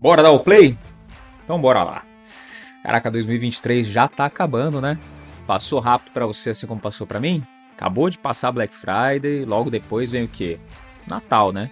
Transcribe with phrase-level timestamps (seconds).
[0.00, 0.78] Bora dar o play?
[1.42, 2.04] Então bora lá.
[2.84, 4.96] Caraca, 2023 já tá acabando, né?
[5.44, 7.44] Passou rápido para você assim como passou para mim?
[7.72, 10.60] Acabou de passar Black Friday, logo depois vem o quê?
[11.04, 11.68] Natal, né?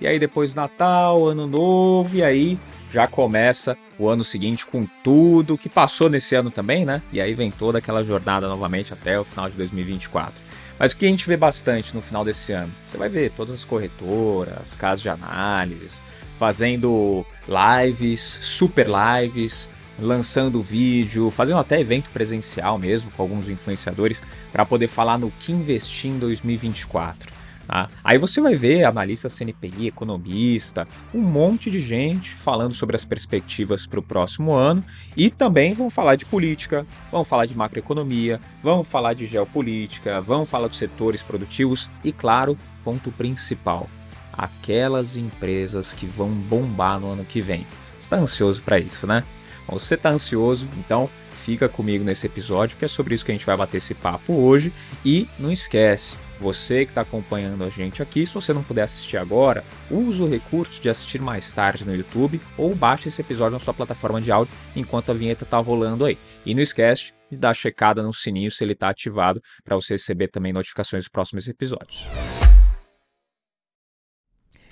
[0.00, 2.58] E aí depois Natal, Ano Novo, e aí
[2.92, 7.00] já começa o ano seguinte com tudo que passou nesse ano também, né?
[7.12, 10.34] E aí vem toda aquela jornada novamente até o final de 2024.
[10.80, 12.72] Mas o que a gente vê bastante no final desse ano?
[12.88, 16.02] Você vai ver todas as corretoras, casas de análises,
[16.38, 19.68] fazendo lives, super lives,
[19.98, 24.22] lançando vídeo, fazendo até evento presencial mesmo com alguns influenciadores
[24.52, 27.38] para poder falar no que investir em 2024.
[27.66, 27.90] Tá?
[28.02, 33.86] Aí você vai ver analista CNPI, economista, um monte de gente falando sobre as perspectivas
[33.86, 34.82] para o próximo ano
[35.14, 40.46] e também vão falar de política, vão falar de macroeconomia, vão falar de geopolítica, vão
[40.46, 43.86] falar dos setores produtivos e, claro, ponto principal,
[44.38, 47.66] aquelas empresas que vão bombar no ano que vem.
[47.98, 49.24] Está ansioso para isso, né?
[49.66, 53.34] Bom, você está ansioso, então fica comigo nesse episódio, que é sobre isso que a
[53.34, 54.72] gente vai bater esse papo hoje.
[55.04, 59.16] E não esquece, você que está acompanhando a gente aqui, se você não puder assistir
[59.16, 63.60] agora, use o recurso de assistir mais tarde no YouTube ou baixe esse episódio na
[63.60, 66.16] sua plataforma de áudio enquanto a vinheta está rolando aí.
[66.46, 70.28] E não esquece de dar checada no sininho se ele está ativado para você receber
[70.28, 72.06] também notificações dos próximos episódios.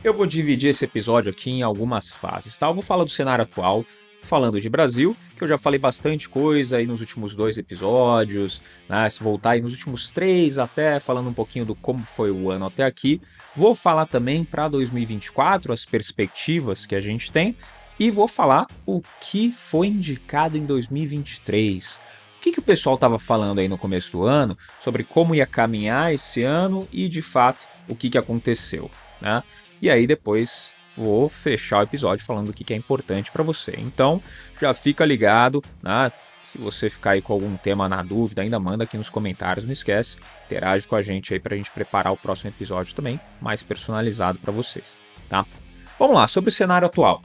[0.04, 2.68] Eu vou dividir esse episódio aqui em algumas fases, tá?
[2.68, 3.84] Eu vou falar do cenário atual,
[4.22, 9.08] falando de Brasil, que eu já falei bastante coisa aí nos últimos dois episódios, né?
[9.08, 12.66] Se voltar aí nos últimos três até, falando um pouquinho do como foi o ano
[12.66, 13.20] até aqui.
[13.54, 17.56] Vou falar também para 2024, as perspectivas que a gente tem,
[17.98, 22.00] e vou falar o que foi indicado em 2023.
[22.38, 25.46] O que, que o pessoal estava falando aí no começo do ano sobre como ia
[25.46, 28.90] caminhar esse ano e de fato o que, que aconteceu.
[29.20, 29.42] Né?
[29.80, 33.74] E aí depois vou fechar o episódio falando o que é importante para você.
[33.78, 34.22] Então
[34.60, 36.10] já fica ligado, né?
[36.50, 39.72] Se você ficar aí com algum tema na dúvida, ainda manda aqui nos comentários, não
[39.72, 43.62] esquece, interage com a gente aí para a gente preparar o próximo episódio também, mais
[43.62, 44.96] personalizado para vocês,
[45.28, 45.44] tá?
[45.98, 47.20] Vamos lá, sobre o cenário atual.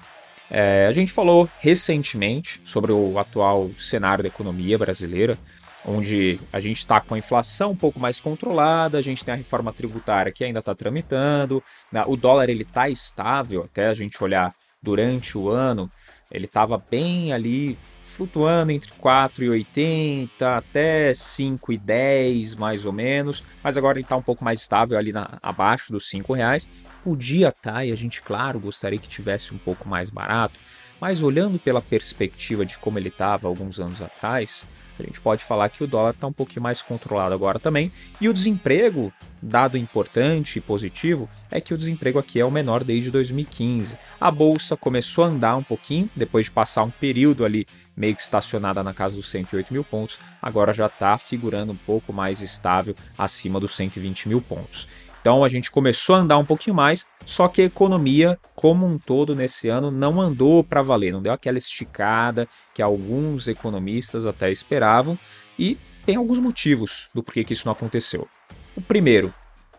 [0.49, 5.37] É, a gente falou recentemente sobre o atual cenário da economia brasileira,
[5.85, 9.37] onde a gente está com a inflação um pouco mais controlada, a gente tem a
[9.37, 12.03] reforma tributária que ainda está tramitando, né?
[12.07, 15.89] o dólar ele está estável, até a gente olhar durante o ano,
[16.31, 24.05] ele estava bem ali flutuando entre 4,80 até 5,10 mais ou menos, mas agora ele
[24.05, 26.67] está um pouco mais estável ali na, abaixo dos 5 reais.
[27.03, 30.59] Podia estar, tá, e a gente, claro, gostaria que tivesse um pouco mais barato,
[30.99, 34.67] mas olhando pela perspectiva de como ele estava alguns anos atrás,
[34.99, 37.91] a gente pode falar que o dólar está um pouquinho mais controlado agora também.
[38.19, 42.83] E o desemprego, dado importante e positivo, é que o desemprego aqui é o menor
[42.83, 43.97] desde 2015.
[44.19, 47.65] A bolsa começou a andar um pouquinho, depois de passar um período ali
[47.95, 52.13] meio que estacionada na casa dos 108 mil pontos, agora já está figurando um pouco
[52.13, 54.87] mais estável acima dos 120 mil pontos.
[55.21, 58.97] Então a gente começou a andar um pouquinho mais, só que a economia como um
[58.97, 64.51] todo nesse ano não andou para valer, não deu aquela esticada que alguns economistas até
[64.51, 65.17] esperavam
[65.57, 68.27] e tem alguns motivos do porquê que isso não aconteceu.
[68.75, 69.31] O primeiro,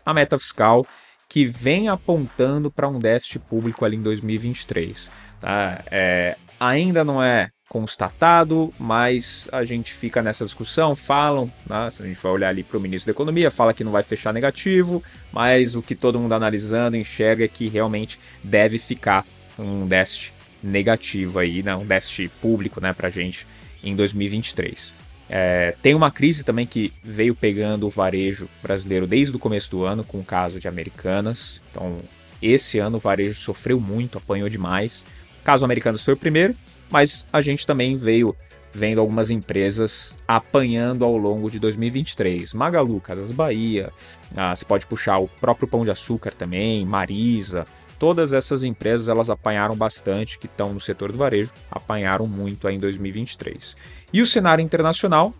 [0.05, 0.85] a meta fiscal
[1.27, 5.11] que vem apontando para um déficit público ali em 2023.
[5.39, 5.83] Tá?
[5.91, 12.15] É, ainda não é constatado, mas a gente fica nessa discussão, falam, né, a gente
[12.15, 15.75] for olhar ali para o ministro da Economia, fala que não vai fechar negativo, mas
[15.75, 19.25] o que todo mundo analisando enxerga é que realmente deve ficar
[19.57, 23.47] um déficit negativo aí, né, um déficit público né, para a gente
[23.83, 24.95] em 2023.
[25.29, 29.83] É, tem uma crise também que veio pegando o varejo brasileiro desde o começo do
[29.83, 31.61] ano, com o caso de Americanas.
[31.71, 31.99] Então,
[32.41, 35.05] esse ano o varejo sofreu muito, apanhou demais.
[35.41, 36.55] O caso Americanas foi o primeiro,
[36.93, 38.35] mas a gente também veio
[38.71, 42.53] vendo algumas empresas apanhando ao longo de 2023.
[42.53, 43.91] Magalu, Casas Bahia,
[44.37, 47.65] ah, você pode puxar o próprio Pão de Açúcar também, Marisa,
[47.97, 52.75] todas essas empresas elas apanharam bastante, que estão no setor do varejo, apanharam muito aí
[52.75, 53.75] em 2023.
[54.13, 55.33] E o cenário internacional,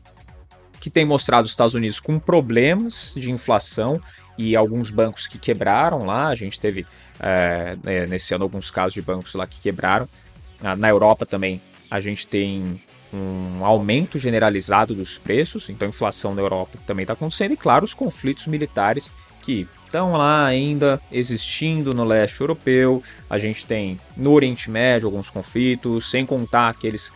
[0.82, 4.02] que tem mostrado os Estados Unidos com problemas de inflação
[4.40, 6.84] e alguns bancos que quebraram lá, a gente teve
[7.20, 10.10] é, nesse ano alguns casos de bancos lá que quebraram,
[10.78, 11.62] na Europa também
[11.92, 12.82] a gente tem
[13.14, 17.94] um aumento generalizado dos preços, então inflação na Europa também está acontecendo, e claro, os
[17.94, 24.72] conflitos militares que estão lá ainda existindo no leste europeu, a gente tem no Oriente
[24.72, 27.14] Médio alguns conflitos, sem contar aqueles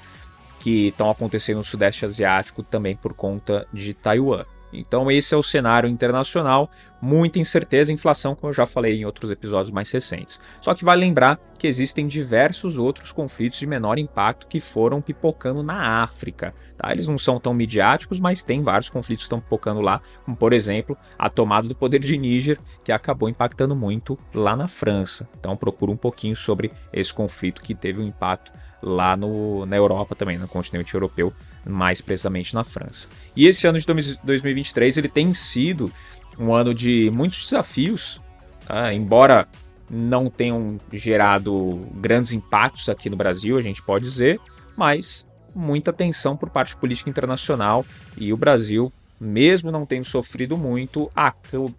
[0.59, 4.45] que estão acontecendo no Sudeste Asiático também por conta de Taiwan.
[4.71, 6.69] Então esse é o cenário internacional,
[7.01, 10.39] muita incerteza, inflação, como eu já falei em outros episódios mais recentes.
[10.61, 15.63] Só que vale lembrar que existem diversos outros conflitos de menor impacto que foram pipocando
[15.63, 16.53] na África.
[16.77, 16.91] Tá?
[16.91, 20.53] Eles não são tão midiáticos, mas tem vários conflitos que estão pipocando lá, como por
[20.53, 25.27] exemplo a tomada do poder de Níger, que acabou impactando muito lá na França.
[25.39, 30.15] Então procura um pouquinho sobre esse conflito que teve um impacto lá no, na Europa
[30.15, 31.33] também, no continente europeu,
[31.67, 33.09] mais precisamente na França.
[33.35, 33.85] E esse ano de
[34.23, 35.91] 2023 ele tem sido
[36.39, 38.21] um ano de muitos desafios,
[38.65, 38.93] tá?
[38.93, 39.47] embora
[39.89, 44.39] não tenham gerado grandes impactos aqui no Brasil, a gente pode dizer,
[44.75, 47.85] mas muita tensão por parte política internacional
[48.15, 51.11] e o Brasil, mesmo não tendo sofrido muito,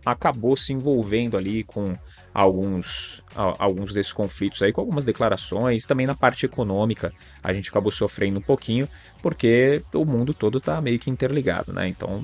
[0.05, 1.97] acabou se envolvendo ali com
[2.35, 7.13] alguns, alguns desses conflitos aí, com algumas declarações, também na parte econômica
[7.43, 8.89] a gente acabou sofrendo um pouquinho,
[9.23, 11.89] porque o mundo todo está meio que interligado, né?
[11.89, 12.23] Então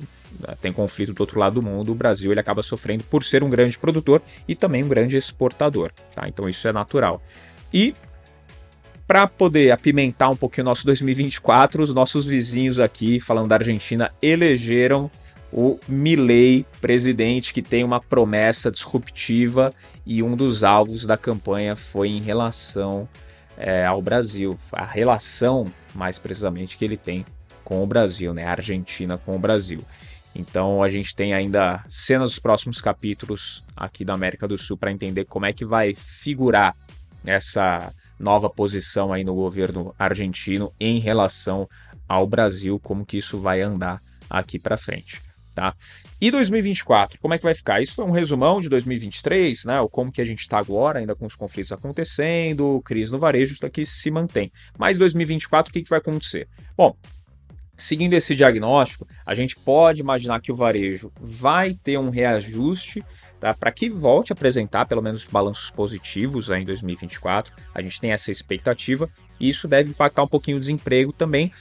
[0.61, 3.49] tem conflito do outro lado do mundo, o Brasil ele acaba sofrendo por ser um
[3.49, 6.27] grande produtor e também um grande exportador, tá?
[6.27, 7.21] Então isso é natural.
[7.73, 7.95] E
[9.07, 14.11] para poder apimentar um pouquinho o nosso 2024, os nossos vizinhos aqui, falando da Argentina,
[14.21, 15.09] elegeram
[15.51, 19.71] o Milley, presidente que tem uma promessa disruptiva
[20.05, 23.07] e um dos alvos da campanha foi em relação
[23.57, 27.25] é, ao Brasil, a relação mais precisamente que ele tem
[27.63, 29.81] com o Brasil, né, a Argentina com o Brasil.
[30.35, 34.91] Então a gente tem ainda cenas dos próximos capítulos aqui da América do Sul para
[34.91, 36.75] entender como é que vai figurar
[37.25, 41.69] essa nova posição aí no governo argentino em relação
[42.07, 45.21] ao Brasil, como que isso vai andar aqui para frente.
[45.53, 45.73] Tá?
[46.19, 47.81] E 2024, como é que vai ficar?
[47.81, 49.79] Isso foi um resumão de 2023, né?
[49.79, 53.53] O como que a gente está agora, ainda com os conflitos acontecendo, crise no varejo,
[53.53, 54.51] isso aqui se mantém.
[54.77, 56.49] Mas 2024, o que, que vai acontecer?
[56.75, 56.93] Bom,
[57.77, 63.03] seguindo esse diagnóstico, a gente pode imaginar que o varejo vai ter um reajuste
[63.39, 63.53] tá?
[63.53, 67.53] para que volte a apresentar pelo menos balanços positivos em 2024.
[67.73, 71.51] A gente tem essa expectativa e isso deve impactar um pouquinho o desemprego também,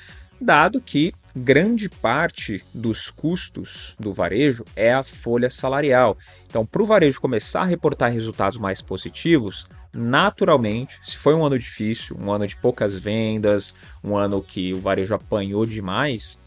[0.40, 6.16] dado que grande parte dos custos do varejo é a folha salarial.
[6.48, 11.58] Então, para o varejo começar a reportar resultados mais positivos, naturalmente, se foi um ano
[11.58, 16.38] difícil, um ano de poucas vendas, um ano que o varejo apanhou demais,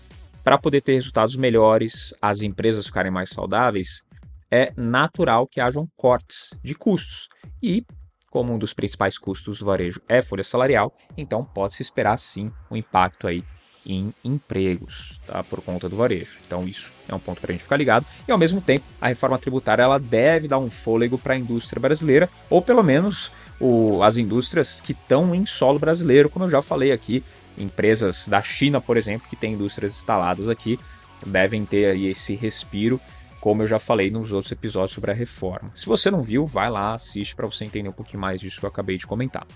[0.44, 4.04] para poder ter resultados melhores, as empresas ficarem mais saudáveis,
[4.50, 7.28] é natural que hajam cortes de custos.
[7.62, 7.86] E,
[8.30, 12.76] como um dos principais custos do varejo é folha salarial, então pode-se esperar sim um
[12.76, 13.44] impacto aí
[13.88, 15.42] em empregos, tá?
[15.42, 16.38] Por conta do varejo.
[16.46, 18.06] Então isso é um ponto para a gente ficar ligado.
[18.28, 21.80] E ao mesmo tempo, a reforma tributária ela deve dar um fôlego para a indústria
[21.80, 26.62] brasileira, ou pelo menos o, as indústrias que estão em solo brasileiro, como eu já
[26.62, 27.24] falei aqui,
[27.58, 30.78] empresas da China, por exemplo, que têm indústrias instaladas aqui,
[31.26, 33.00] devem ter aí esse respiro,
[33.40, 35.72] como eu já falei nos outros episódios sobre a reforma.
[35.74, 38.66] Se você não viu, vai lá, assiste para você entender um pouquinho mais disso que
[38.66, 39.48] eu acabei de comentar.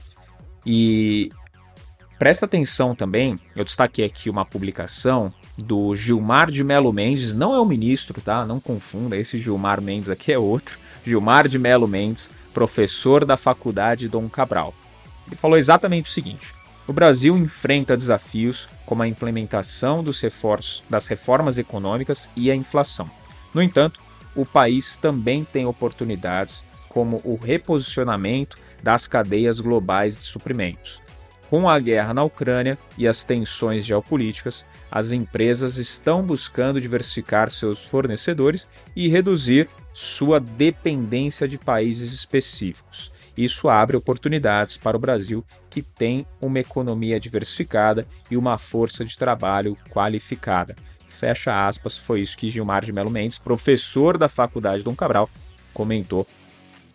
[0.65, 1.31] E
[2.21, 7.59] Presta atenção também, eu destaquei aqui uma publicação do Gilmar de Melo Mendes, não é
[7.59, 8.45] o ministro, tá?
[8.45, 10.77] Não confunda, esse Gilmar Mendes aqui é outro.
[11.03, 14.71] Gilmar de Melo Mendes, professor da Faculdade Dom Cabral.
[15.25, 16.53] Ele falou exatamente o seguinte:
[16.87, 23.09] o Brasil enfrenta desafios como a implementação dos reforços, das reformas econômicas e a inflação.
[23.51, 23.99] No entanto,
[24.35, 31.01] o país também tem oportunidades como o reposicionamento das cadeias globais de suprimentos.
[31.51, 37.83] Com a guerra na Ucrânia e as tensões geopolíticas, as empresas estão buscando diversificar seus
[37.83, 43.11] fornecedores e reduzir sua dependência de países específicos.
[43.35, 49.17] Isso abre oportunidades para o Brasil, que tem uma economia diversificada e uma força de
[49.17, 50.73] trabalho qualificada.
[51.05, 55.29] Fecha aspas, foi isso que Gilmar de Melo Mendes, professor da Faculdade Dom Cabral,
[55.73, 56.25] comentou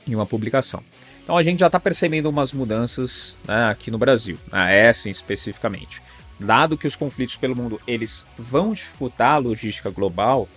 [0.07, 0.83] em uma publicação.
[1.27, 6.01] Então a gente já está percebendo umas mudanças né, aqui no Brasil, a essa especificamente.
[6.39, 10.49] Dado que os conflitos pelo mundo eles vão dificultar a logística global,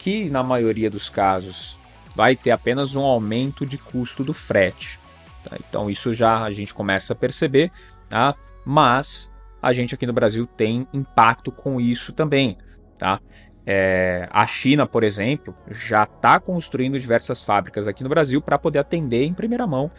[0.00, 1.78] que na maioria dos casos
[2.12, 4.98] vai ter apenas um aumento de custo do frete.
[5.44, 5.56] Tá?
[5.60, 7.70] Então isso já a gente começa a perceber,
[8.08, 8.34] tá?
[8.64, 9.30] mas
[9.62, 12.58] a gente aqui no Brasil tem impacto com isso também.
[12.98, 13.20] Tá?
[13.66, 18.78] É, a China, por exemplo, já está construindo diversas fábricas aqui no Brasil para poder
[18.78, 19.90] atender em primeira mão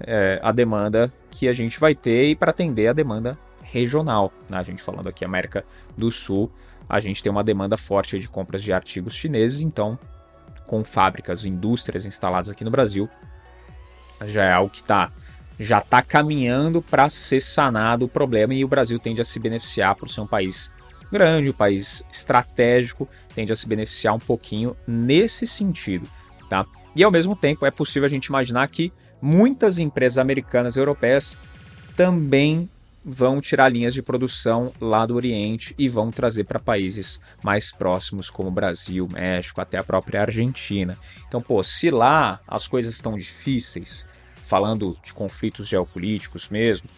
[0.00, 4.32] é, a demanda que a gente vai ter e para atender a demanda regional.
[4.50, 4.58] Né?
[4.58, 5.64] A gente falando aqui América
[5.96, 6.50] do Sul,
[6.88, 9.96] a gente tem uma demanda forte de compras de artigos chineses, então
[10.66, 13.08] com fábricas, indústrias instaladas aqui no Brasil,
[14.24, 15.10] já é algo que está
[15.60, 19.94] já está caminhando para ser sanado o problema e o Brasil tende a se beneficiar
[19.94, 20.72] por ser um país
[21.12, 26.08] grande, um país estratégico, tende a se beneficiar um pouquinho nesse sentido,
[26.48, 26.66] tá?
[26.96, 31.38] E ao mesmo tempo é possível a gente imaginar que muitas empresas americanas e europeias
[31.94, 32.68] também
[33.04, 38.30] vão tirar linhas de produção lá do Oriente e vão trazer para países mais próximos
[38.30, 40.96] como Brasil, México, até a própria Argentina.
[41.26, 46.88] Então, pô, se lá as coisas estão difíceis, falando de conflitos geopolíticos mesmo,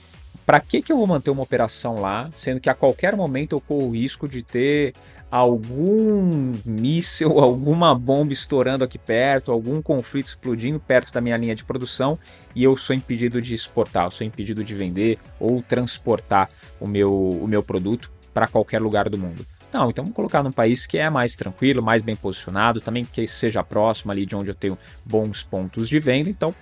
[0.45, 3.61] para que, que eu vou manter uma operação lá, sendo que a qualquer momento eu
[3.61, 4.93] corro o risco de ter
[5.31, 11.64] algum míssil, alguma bomba estourando aqui perto, algum conflito explodindo perto da minha linha de
[11.64, 12.19] produção
[12.55, 16.49] e eu sou impedido de exportar, eu sou impedido de vender ou transportar
[16.79, 19.47] o meu, o meu produto para qualquer lugar do mundo.
[19.73, 23.26] Não, então vamos colocar num país que é mais tranquilo, mais bem posicionado, também que
[23.26, 26.31] seja próximo ali de onde eu tenho bons pontos de venda.
[26.31, 26.55] Então,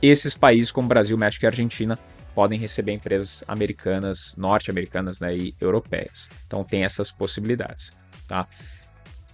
[0.00, 1.96] esses países como Brasil, México e Argentina
[2.34, 6.28] podem receber empresas americanas, norte-americanas né, e europeias.
[6.46, 7.92] Então tem essas possibilidades.
[8.26, 8.46] Tá?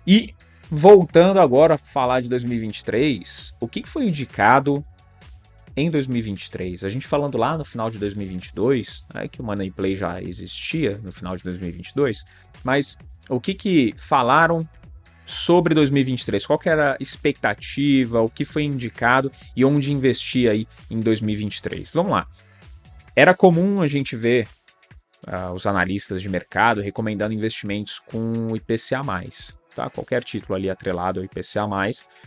[0.06, 0.34] E
[0.70, 4.84] voltando agora a falar de 2023, o que foi indicado
[5.76, 6.84] em 2023?
[6.84, 10.98] A gente falando lá no final de 2022, né, que o Money Play já existia
[11.02, 12.24] no final de 2022,
[12.64, 14.68] mas o que, que falaram
[15.24, 16.46] sobre 2023?
[16.46, 21.90] Qual era a expectativa, o que foi indicado e onde investir aí em 2023?
[21.92, 22.26] Vamos lá.
[23.18, 24.46] Era comum a gente ver
[25.26, 29.02] uh, os analistas de mercado recomendando investimentos com IPCA+,
[29.74, 29.90] tá?
[29.90, 31.66] Qualquer título ali atrelado ao IPCA+,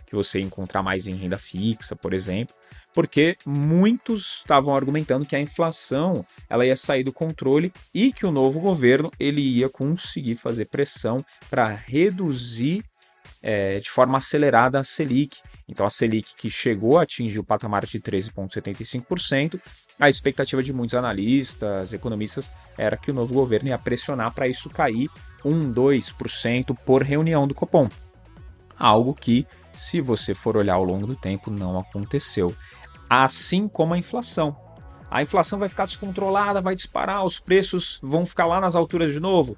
[0.06, 2.54] que você encontrar mais em renda fixa, por exemplo,
[2.94, 8.32] porque muitos estavam argumentando que a inflação ela ia sair do controle e que o
[8.32, 12.84] novo governo ele ia conseguir fazer pressão para reduzir
[13.42, 15.40] é, de forma acelerada a Selic.
[15.72, 19.60] Então a Selic que chegou a atingir o patamar de 13,75%,
[19.98, 24.70] a expectativa de muitos analistas, economistas, era que o novo governo ia pressionar para isso
[24.70, 25.10] cair
[25.46, 27.88] 1, 2% por reunião do Copom.
[28.78, 32.54] Algo que, se você for olhar ao longo do tempo, não aconteceu.
[33.10, 34.58] Assim como a inflação.
[35.10, 39.20] A inflação vai ficar descontrolada, vai disparar, os preços vão ficar lá nas alturas de
[39.20, 39.56] novo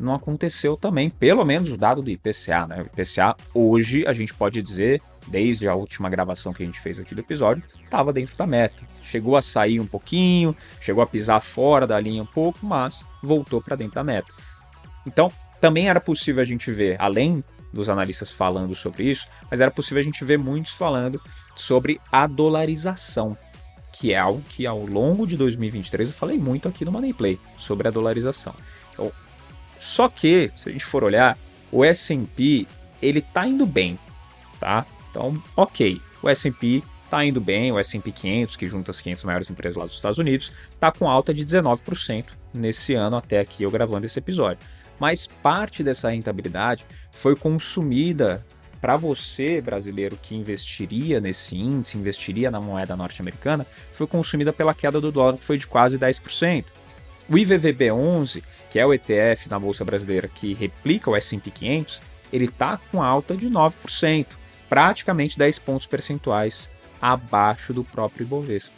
[0.00, 2.66] não aconteceu também, pelo menos o dado do IPCA.
[2.66, 2.82] Né?
[2.82, 6.98] O IPCA, hoje, a gente pode dizer, desde a última gravação que a gente fez
[6.98, 8.84] aqui do episódio, estava dentro da meta.
[9.02, 13.60] Chegou a sair um pouquinho, chegou a pisar fora da linha um pouco, mas voltou
[13.60, 14.32] para dentro da meta.
[15.06, 19.70] Então, também era possível a gente ver, além dos analistas falando sobre isso, mas era
[19.70, 21.20] possível a gente ver muitos falando
[21.56, 23.36] sobre a dolarização,
[23.92, 27.40] que é algo que ao longo de 2023 eu falei muito aqui no Money Play
[27.56, 28.54] sobre a dolarização.
[28.92, 29.10] Então,
[29.78, 31.38] só que, se a gente for olhar,
[31.70, 32.66] o S&P,
[33.00, 33.98] ele tá indo bem,
[34.60, 34.86] tá?
[35.12, 39.50] Então, ok, o S&P tá indo bem, o S&P 500, que junta as 500 maiores
[39.50, 40.50] empresas lá dos Estados Unidos,
[40.80, 44.66] tá com alta de 19% nesse ano até aqui eu gravando esse episódio.
[44.98, 48.42] Mas parte dessa rentabilidade foi consumida
[48.80, 55.00] para você, brasileiro, que investiria nesse índice, investiria na moeda norte-americana, foi consumida pela queda
[55.00, 56.64] do dólar, que foi de quase 10%.
[57.28, 62.00] O IVVB11, que é o ETF na bolsa brasileira que replica o S&P 500,
[62.32, 64.26] ele está com alta de 9%,
[64.72, 68.74] praticamente 10 pontos percentuais abaixo do próprio Ibovespa.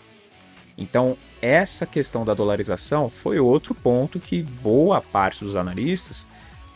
[0.76, 6.26] Então, essa questão da dolarização foi outro ponto que boa parte dos analistas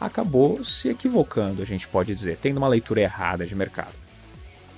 [0.00, 3.92] acabou se equivocando, a gente pode dizer, tendo uma leitura errada de mercado.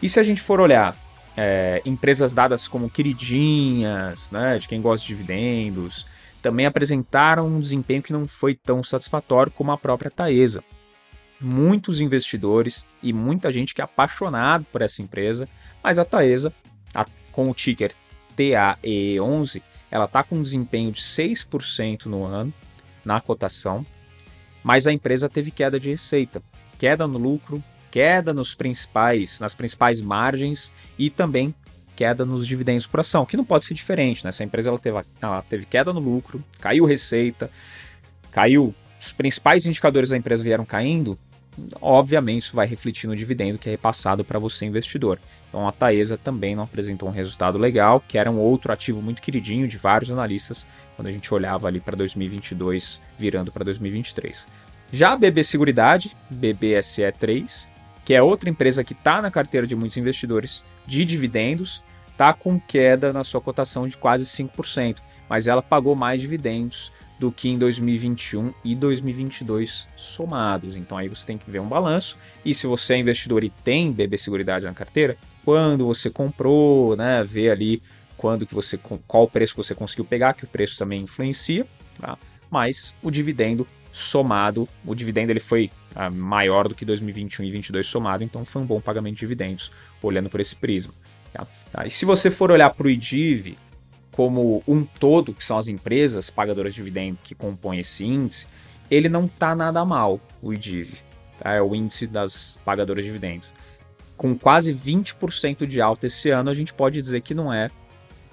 [0.00, 0.97] E se a gente for olhar
[1.37, 6.06] é, empresas dadas como queridinhas, né, de quem gosta de dividendos,
[6.40, 10.64] também apresentaram um desempenho que não foi tão satisfatório como a própria Taesa.
[11.40, 15.49] Muitos investidores e muita gente que é apaixonado por essa empresa,
[15.82, 16.52] mas a Taesa,
[16.94, 17.92] a, com o ticker
[18.37, 22.52] TAE11, ela está com um desempenho de 6% no ano
[23.04, 23.85] na cotação,
[24.62, 26.42] mas a empresa teve queda de receita,
[26.78, 31.54] queda no lucro, queda nos principais, nas principais margens e também
[31.97, 34.30] queda nos dividendos por ação, que não pode ser diferente, né?
[34.30, 37.50] Essa empresa ela teve, ela teve queda no lucro, caiu receita,
[38.30, 41.18] caiu, os principais indicadores da empresa vieram caindo,
[41.80, 45.19] obviamente isso vai refletir no dividendo que é repassado para você investidor.
[45.49, 49.21] Então a Taesa também não apresentou um resultado legal, que era um outro ativo muito
[49.21, 50.66] queridinho de vários analistas
[50.97, 54.47] quando a gente olhava ali para 2022 virando para 2023.
[54.92, 57.69] Já a BB Seguridade, BBSE3,
[58.04, 62.59] que é outra empresa que está na carteira de muitos investidores de dividendos, está com
[62.61, 64.97] queda na sua cotação de quase 5%,
[65.28, 70.75] mas ela pagou mais dividendos do que em 2021 e 2022 somados.
[70.75, 72.17] Então aí você tem que ver um balanço.
[72.43, 77.23] E se você é investidor e tem BB Seguridade na carteira, quando você comprou, né,
[77.23, 77.83] ver ali
[78.17, 81.67] quando que você qual preço que você conseguiu pegar, que o preço também influencia,
[82.00, 82.19] tá?
[82.50, 87.87] mas o dividendo somado, o dividendo ele foi ah, maior do que 2021 e 2022
[87.87, 89.71] somado, então foi um bom pagamento de dividendos,
[90.03, 90.95] olhando por esse prisma.
[91.33, 91.47] Tá?
[91.71, 91.87] Tá?
[91.87, 93.59] E se você for olhar para o IDIV
[94.12, 98.47] como um todo, que são as empresas pagadoras de dividendo que compõem esse índice,
[98.90, 100.99] ele não está nada mal, o IDIV.
[101.38, 101.55] Tá?
[101.55, 103.49] É o índice das pagadoras de dividendos.
[104.17, 107.71] Com quase 20% de alta esse ano, a gente pode dizer que não é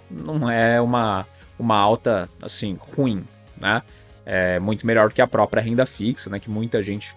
[0.10, 1.28] não é uma,
[1.60, 3.26] uma alta assim ruim,
[3.60, 3.82] né?
[4.26, 6.40] É muito melhor que a própria renda fixa, né?
[6.40, 7.14] Que muita gente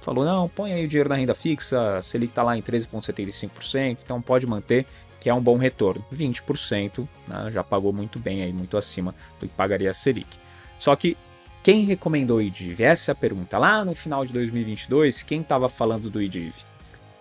[0.00, 3.98] falou, não, põe aí o dinheiro na renda fixa, se ele está lá em 13,75%,
[4.04, 4.86] então pode manter,
[5.24, 6.04] que é um bom retorno.
[6.12, 10.28] 20% né, já pagou muito bem, aí, muito acima do que pagaria a Selic.
[10.78, 11.16] Só que
[11.62, 12.84] quem recomendou o IDIV?
[12.84, 13.56] Essa é a pergunta.
[13.56, 16.52] Lá no final de 2022, quem estava falando do IDIV?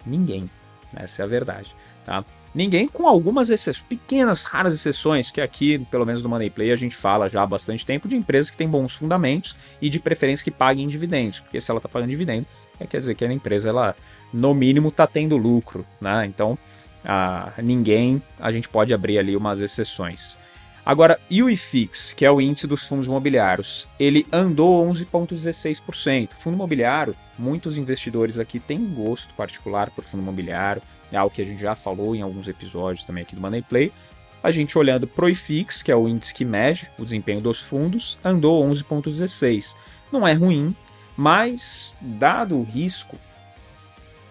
[0.05, 0.49] Ninguém.
[0.93, 1.73] Essa é a verdade.
[2.03, 2.25] Tá?
[2.53, 6.75] Ninguém, com algumas exceções, pequenas, raras exceções, que aqui, pelo menos no Money Play, a
[6.75, 10.43] gente fala já há bastante tempo de empresas que têm bons fundamentos e de preferência
[10.43, 12.45] que paguem dividendos, porque se ela está pagando dividendo,
[12.81, 13.95] é, quer dizer que a empresa, ela,
[14.33, 16.25] no mínimo, está tendo lucro, né?
[16.25, 16.59] Então,
[17.03, 20.37] a, ninguém, a gente pode abrir ali umas exceções.
[20.85, 26.33] Agora, e o IFIX, que é o índice dos fundos imobiliários, ele andou 11,16%.
[26.33, 30.81] Fundo imobiliário, muitos investidores aqui têm gosto particular por fundo imobiliário,
[31.11, 33.93] é algo que a gente já falou em alguns episódios também aqui do Money Play.
[34.41, 37.61] A gente olhando para o IFIX, que é o índice que mede o desempenho dos
[37.61, 39.75] fundos, andou 11,16%.
[40.11, 40.75] Não é ruim,
[41.15, 43.17] mas dado o risco,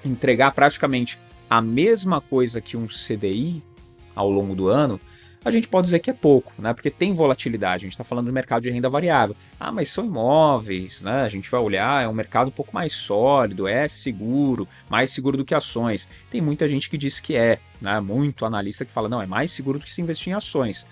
[0.04, 1.18] entregar praticamente
[1.52, 3.62] a mesma coisa que um CDI
[4.16, 4.98] ao longo do ano,
[5.44, 6.72] a gente pode dizer que é pouco, né?
[6.72, 7.84] Porque tem volatilidade.
[7.84, 9.36] A gente está falando do mercado de renda variável.
[9.60, 11.24] Ah, mas são imóveis, né?
[11.24, 15.36] A gente vai olhar, é um mercado um pouco mais sólido, é seguro, mais seguro
[15.36, 16.08] do que ações.
[16.30, 18.00] Tem muita gente que diz que é, né?
[18.00, 20.86] Muito analista que fala, não, é mais seguro do que se investir em ações.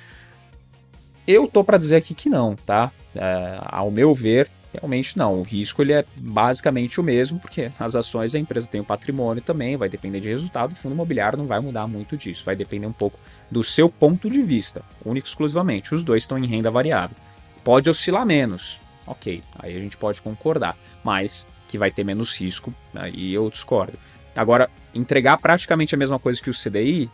[1.27, 2.93] Eu tô para dizer aqui que não, tá?
[3.15, 7.97] É, ao meu ver, Realmente não, o risco ele é basicamente o mesmo, porque as
[7.97, 11.47] ações a empresa tem o patrimônio também, vai depender de resultado, o fundo imobiliário não
[11.47, 13.19] vai mudar muito disso, vai depender um pouco
[13.51, 15.95] do seu ponto de vista, único exclusivamente.
[15.95, 17.17] Os dois estão em renda variável.
[17.65, 22.73] Pode oscilar menos, ok, aí a gente pode concordar, mas que vai ter menos risco,
[22.95, 23.99] aí eu discordo.
[24.37, 27.11] Agora, entregar praticamente a mesma coisa que o CDI,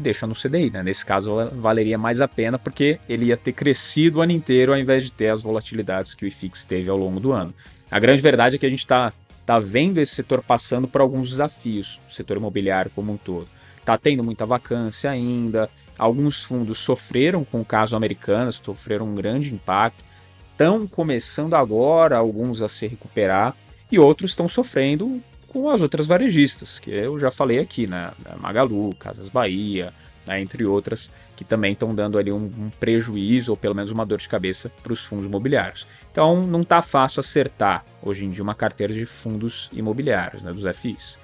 [0.00, 0.82] deixa no CDI, né?
[0.82, 4.78] Nesse caso valeria mais a pena porque ele ia ter crescido o ano inteiro ao
[4.78, 7.54] invés de ter as volatilidades que o IFIX teve ao longo do ano.
[7.90, 9.12] A grande verdade é que a gente está
[9.44, 13.48] tá vendo esse setor passando por alguns desafios, o setor imobiliário como um todo.
[13.78, 19.52] Está tendo muita vacância ainda, alguns fundos sofreram com o caso americano, sofreram um grande
[19.52, 20.04] impacto,
[20.52, 23.56] estão começando agora alguns a se recuperar
[23.90, 28.12] e outros estão sofrendo com as outras varejistas, que eu já falei aqui, né?
[28.38, 29.92] Magalu, Casas Bahia,
[30.24, 30.40] né?
[30.40, 34.18] entre outras, que também estão dando ali um, um, prejuízo ou pelo menos uma dor
[34.18, 35.88] de cabeça para os fundos imobiliários.
[36.12, 40.52] Então não está fácil acertar hoje em dia uma carteira de fundos imobiliários, né?
[40.52, 41.18] dos FIs.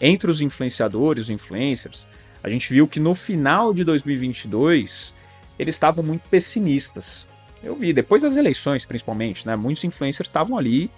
[0.00, 2.06] Entre os influenciadores, os influencers,
[2.40, 5.12] a gente viu que no final de 2022
[5.58, 7.26] eles estavam muito pessimistas.
[7.64, 9.56] Eu vi, depois das eleições principalmente, né?
[9.56, 10.88] Muitos influencers estavam ali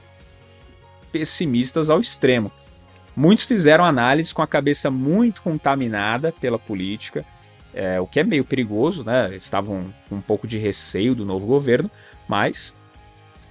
[1.10, 2.52] pessimistas ao extremo.
[3.16, 7.24] Muitos fizeram análises com a cabeça muito contaminada pela política,
[7.72, 9.34] é, o que é meio perigoso, né?
[9.34, 11.90] Estavam com um pouco de receio do novo governo,
[12.28, 12.74] mas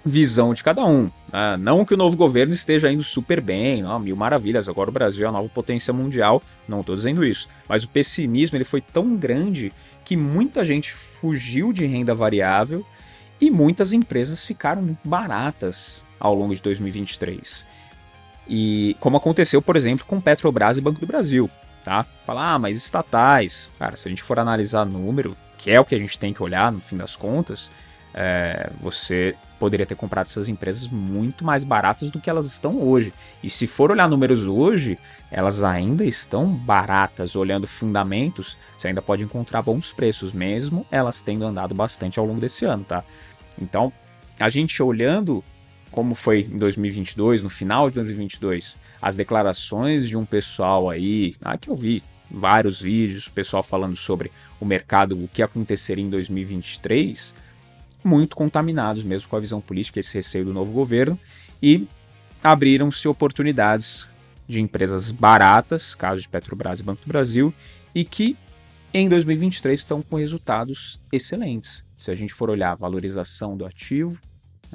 [0.06, 1.10] visão de cada um.
[1.32, 1.58] Né?
[1.60, 5.26] Não que o novo governo esteja indo super bem, não, mil maravilhas, agora o Brasil
[5.26, 7.48] é a nova potência mundial, não estou dizendo isso.
[7.68, 9.72] Mas o pessimismo ele foi tão grande
[10.04, 12.86] que muita gente fugiu de renda variável
[13.40, 17.66] e muitas empresas ficaram baratas ao longo de 2023.
[18.48, 21.50] E como aconteceu, por exemplo, com Petrobras e Banco do Brasil,
[21.84, 22.06] tá?
[22.26, 23.70] Falar, ah, mas estatais.
[23.80, 26.44] Cara, se a gente for analisar número, que é o que a gente tem que
[26.44, 27.72] olhar no fim das contas,
[28.14, 33.14] é, você poderia ter comprado essas empresas muito mais baratas do que elas estão hoje.
[33.42, 35.00] E se for olhar números hoje,
[35.32, 37.36] elas ainda estão baratas.
[37.36, 42.42] Olhando fundamentos, você ainda pode encontrar bons preços, mesmo elas tendo andado bastante ao longo
[42.42, 43.04] desse ano, tá?
[43.60, 43.92] Então,
[44.40, 45.44] a gente olhando
[45.94, 51.56] como foi em 2022, no final de 2022, as declarações de um pessoal aí, ah,
[51.56, 52.02] que eu vi
[52.32, 57.36] vários vídeos, pessoal falando sobre o mercado, o que aconteceria em 2023,
[58.04, 61.18] muito contaminados mesmo com a visão política, esse receio do novo governo,
[61.62, 61.88] e
[62.44, 64.08] abriram-se oportunidades
[64.48, 67.54] de empresas baratas, caso de Petrobras e Banco do Brasil,
[67.94, 68.36] e que
[68.92, 71.86] em 2023 estão com resultados excelentes.
[72.00, 74.20] Se a gente for olhar a valorização do ativo,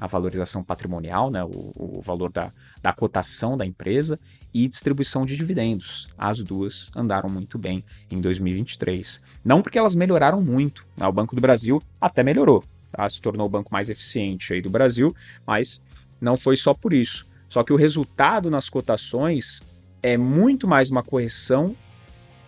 [0.01, 4.19] a valorização patrimonial, né, o, o valor da, da cotação da empresa
[4.53, 6.09] e distribuição de dividendos.
[6.17, 9.21] As duas andaram muito bem em 2023.
[9.45, 13.47] Não porque elas melhoraram muito, né, o Banco do Brasil até melhorou, tá, se tornou
[13.47, 15.15] o banco mais eficiente aí do Brasil,
[15.47, 15.81] mas
[16.21, 17.27] não foi só por isso.
[17.49, 19.63] Só que o resultado nas cotações
[20.03, 21.75] é muito mais uma correção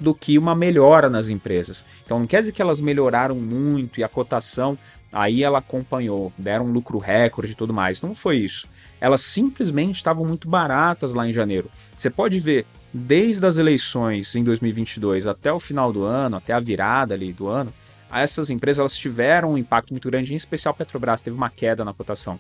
[0.00, 1.84] do que uma melhora nas empresas.
[2.04, 4.76] Então não quer dizer que elas melhoraram muito e a cotação
[5.12, 8.00] aí ela acompanhou, deram um lucro recorde e tudo mais.
[8.00, 8.66] Não foi isso.
[9.00, 11.70] Elas simplesmente estavam muito baratas lá em janeiro.
[11.96, 16.60] Você pode ver desde as eleições em 2022 até o final do ano, até a
[16.60, 17.72] virada ali do ano,
[18.18, 21.84] essas empresas elas tiveram um impacto muito grande, em especial a Petrobras teve uma queda
[21.84, 22.38] na cotação.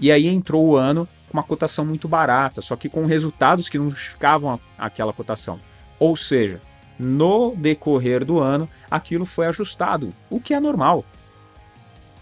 [0.00, 3.78] E aí entrou o ano com uma cotação muito barata, só que com resultados que
[3.78, 5.60] não justificavam aquela cotação.
[5.98, 6.60] Ou seja,
[6.98, 11.04] no decorrer do ano, aquilo foi ajustado, o que é normal.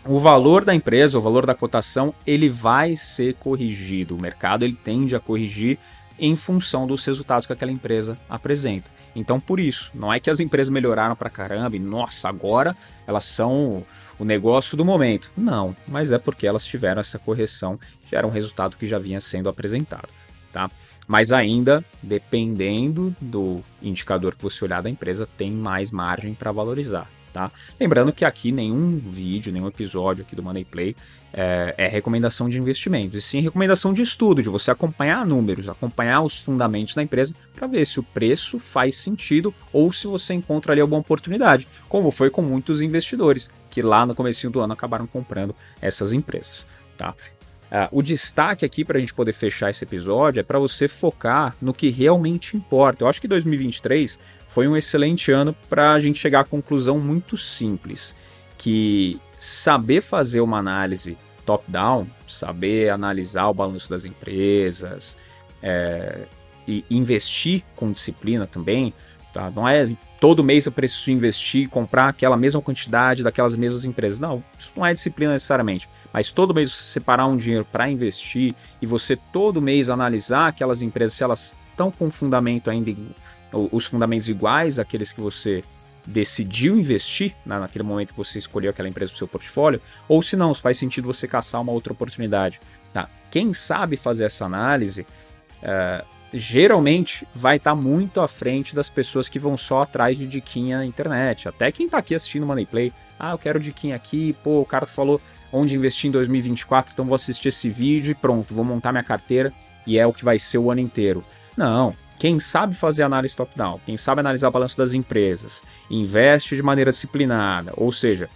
[0.04, 4.16] O valor da empresa, o valor da cotação, ele vai ser corrigido.
[4.16, 5.78] O mercado ele tende a corrigir
[6.18, 8.90] em função dos resultados que aquela empresa apresenta.
[9.14, 13.24] Então, por isso, não é que as empresas melhoraram para caramba e, nossa, agora elas
[13.24, 13.84] são
[14.18, 15.32] o negócio do momento.
[15.36, 19.20] Não, mas é porque elas tiveram essa correção, que era um resultado que já vinha
[19.20, 20.08] sendo apresentado.
[20.52, 20.70] Tá?
[21.06, 27.08] Mas ainda, dependendo do indicador que você olhar da empresa, tem mais margem para valorizar
[27.32, 27.50] tá?
[27.78, 30.96] Lembrando que aqui nenhum vídeo, nenhum episódio aqui do Money Play
[31.32, 36.22] é, é, recomendação de investimentos, e sim recomendação de estudo, de você acompanhar números, acompanhar
[36.22, 40.72] os fundamentos da empresa para ver se o preço faz sentido ou se você encontra
[40.72, 45.06] ali alguma oportunidade, como foi com muitos investidores que lá no começo do ano acabaram
[45.06, 47.14] comprando essas empresas, tá?
[47.70, 51.54] Uh, o destaque aqui para a gente poder fechar esse episódio é para você focar
[51.62, 53.04] no que realmente importa.
[53.04, 57.36] Eu acho que 2023 foi um excelente ano para a gente chegar à conclusão muito
[57.36, 58.16] simples,
[58.58, 65.16] que saber fazer uma análise top-down, saber analisar o balanço das empresas
[65.62, 66.22] é,
[66.66, 68.92] e investir com disciplina também,
[69.32, 69.50] tá?
[69.50, 69.88] não é
[70.20, 74.20] todo mês eu preciso investir, comprar aquela mesma quantidade daquelas mesmas empresas.
[74.20, 75.88] Não, isso não é disciplina necessariamente.
[76.12, 80.82] Mas todo mês você separar um dinheiro para investir e você todo mês analisar aquelas
[80.82, 82.94] empresas se elas estão com fundamento ainda
[83.72, 85.64] os fundamentos iguais àqueles que você
[86.06, 90.36] decidiu investir naquele momento que você escolheu aquela empresa para o seu portfólio, ou se
[90.36, 92.60] não, faz sentido você caçar uma outra oportunidade.
[92.92, 93.08] Tá?
[93.30, 95.02] Quem sabe fazer essa análise
[95.62, 100.26] uh, geralmente vai estar tá muito à frente das pessoas que vão só atrás de
[100.26, 101.48] diquinha na internet.
[101.48, 104.86] Até quem está aqui assistindo Money Play, ah, eu quero diquinha aqui, pô, o cara
[104.86, 105.20] falou
[105.52, 109.52] onde investir em 2024, então vou assistir esse vídeo e pronto, vou montar minha carteira
[109.86, 111.24] e é o que vai ser o ano inteiro.
[111.56, 116.62] Não, quem sabe fazer análise top-down, quem sabe analisar o balanço das empresas, investe de
[116.62, 118.28] maneira disciplinada, ou seja,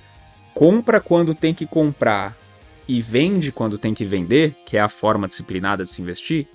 [0.53, 2.37] compra quando tem que comprar
[2.89, 6.47] e vende quando tem que vender, que é a forma disciplinada de se investir,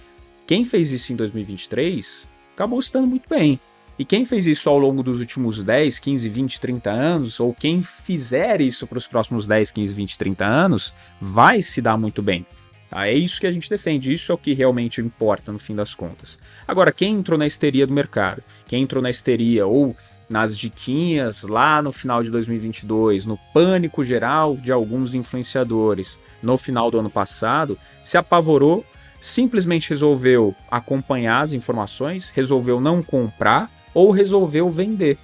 [0.50, 3.60] quem fez isso em 2023 acabou se dando muito bem.
[4.00, 7.84] E quem fez isso ao longo dos últimos 10, 15, 20, 30 anos, ou quem
[7.84, 12.48] fizer isso para os próximos 10, 15, 20, 30 anos, vai se dar muito bem.
[12.90, 13.06] Tá?
[13.08, 15.94] É isso que a gente defende, isso é o que realmente importa no fim das
[15.94, 16.40] contas.
[16.68, 19.96] Agora, quem entrou na histeria do mercado, quem entrou na histeria ou
[20.28, 26.90] nas diquinhas lá no final de 2022, no pânico geral de alguns influenciadores no final
[26.90, 28.84] do ano passado, se apavorou,
[29.20, 35.18] simplesmente resolveu acompanhar as informações, resolveu não comprar ou resolveu vender.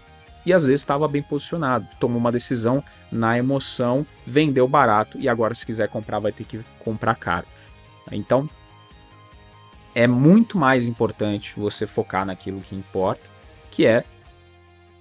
[0.46, 5.56] E às vezes estava bem posicionado, tomou uma decisão na emoção, vendeu barato e agora
[5.56, 7.48] se quiser comprar vai ter que comprar caro.
[8.12, 8.48] Então,
[9.96, 13.28] é muito mais importante você focar naquilo que importa,
[13.72, 14.04] que é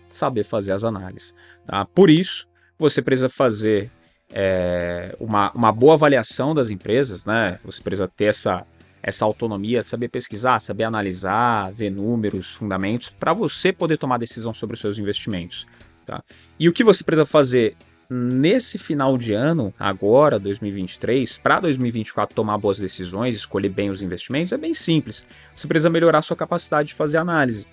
[0.09, 1.35] saber fazer as análises.
[1.67, 1.85] Tá?
[1.85, 2.47] Por isso,
[2.79, 3.91] você precisa fazer
[4.31, 7.59] é, uma, uma boa avaliação das empresas, né?
[7.65, 8.67] Você precisa ter essa,
[9.07, 14.75] essa autonomia, saber pesquisar, saber analisar, ver números, fundamentos, para você poder tomar decisão sobre
[14.75, 15.67] os seus investimentos.
[16.07, 16.25] Tá?
[16.59, 17.77] E o que você precisa fazer
[18.09, 24.55] nesse final de ano, agora, 2023, para 2024 tomar boas decisões, escolher bem os investimentos,
[24.55, 25.27] é bem simples.
[25.55, 27.67] Você precisa melhorar sua capacidade de fazer análise.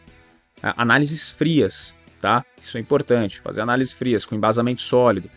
[0.61, 2.45] Análises frias, tá?
[2.59, 5.29] Isso é importante, fazer análises frias, com embasamento sólido.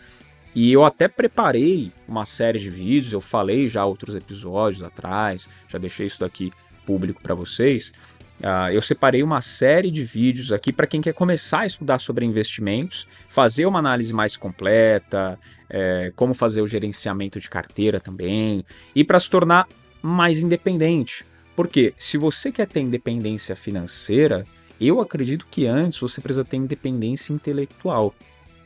[0.54, 5.78] E eu até preparei uma série de vídeos, eu falei já outros episódios atrás, já
[5.78, 6.52] deixei isso daqui
[6.86, 7.92] público para vocês,
[8.40, 12.26] Uh, eu separei uma série de vídeos aqui para quem quer começar a estudar sobre
[12.26, 15.38] investimentos, fazer uma análise mais completa,
[15.70, 18.64] é, como fazer o gerenciamento de carteira também,
[18.94, 19.68] e para se tornar
[20.02, 21.24] mais independente.
[21.54, 24.44] Porque se você quer ter independência financeira,
[24.80, 28.12] eu acredito que antes você precisa ter independência intelectual.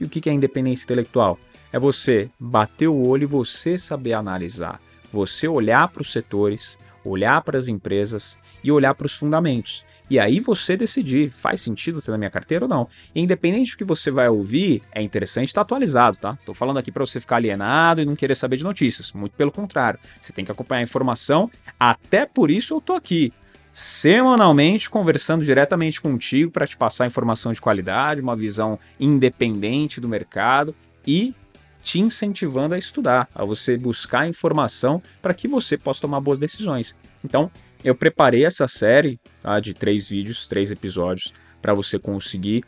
[0.00, 1.38] E o que é independência intelectual?
[1.72, 4.80] É você bater o olho e você saber analisar,
[5.12, 9.84] você olhar para os setores, olhar para as empresas e olhar para os fundamentos.
[10.10, 12.88] E aí você decidir, faz sentido ter na minha carteira ou não.
[13.14, 16.38] E independente do que você vai ouvir, é interessante estar atualizado, tá?
[16.46, 19.12] Tô falando aqui para você ficar alienado e não querer saber de notícias.
[19.12, 21.50] Muito pelo contrário, você tem que acompanhar a informação.
[21.78, 23.32] Até por isso eu tô aqui
[23.72, 30.74] semanalmente conversando diretamente contigo para te passar informação de qualidade, uma visão independente do mercado
[31.06, 31.32] e
[31.88, 36.94] te incentivando a estudar, a você buscar informação para que você possa tomar boas decisões.
[37.24, 37.50] Então,
[37.82, 42.62] eu preparei essa série tá, de três vídeos, três episódios, para você conseguir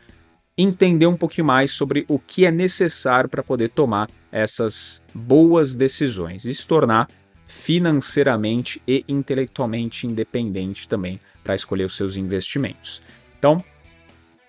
[0.57, 6.43] entender um pouquinho mais sobre o que é necessário para poder tomar essas boas decisões
[6.43, 7.07] e se tornar
[7.45, 13.03] financeiramente e intelectualmente independente também para escolher os seus investimentos.
[13.37, 13.63] Então,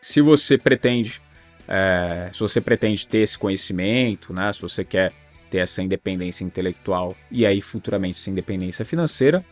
[0.00, 1.20] se você pretende
[1.68, 5.12] é, se você pretende ter esse conhecimento, né, se você quer
[5.50, 9.44] ter essa independência intelectual e aí futuramente essa independência financeira,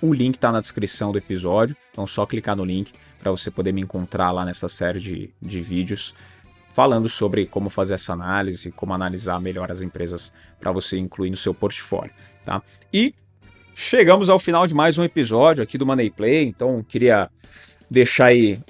[0.00, 3.72] o link está na descrição do episódio, então só clicar no link para você poder
[3.72, 6.14] me encontrar lá nessa série de, de vídeos
[6.74, 11.36] falando sobre como fazer essa análise, como analisar melhor as empresas para você incluir no
[11.36, 12.12] seu portfólio.
[12.44, 12.62] Tá?
[12.92, 13.14] E
[13.74, 17.30] chegamos ao final de mais um episódio aqui do Money Play, então queria
[17.90, 18.60] deixar aí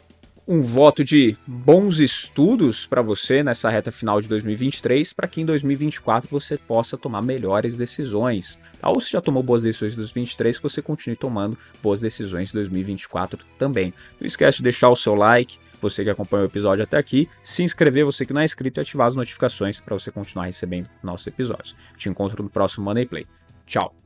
[0.49, 5.47] um voto de bons estudos para você nessa reta final de 2023, para que em
[5.47, 8.59] 2024 você possa tomar melhores decisões.
[8.81, 8.89] Tá?
[8.89, 12.55] Ou se já tomou boas decisões em 2023, que você continue tomando boas decisões em
[12.55, 13.93] 2024 também.
[14.21, 17.63] Não esquece de deixar o seu like, você que acompanha o episódio até aqui, se
[17.63, 21.27] inscrever, você que não é inscrito, e ativar as notificações para você continuar recebendo nossos
[21.27, 21.75] episódios.
[21.97, 23.27] Te encontro no próximo Money Play.
[23.67, 24.06] Tchau!